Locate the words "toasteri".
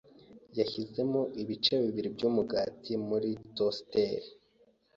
3.55-4.27